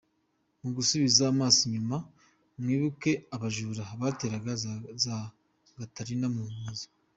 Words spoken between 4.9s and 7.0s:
za gatarina mu mazu.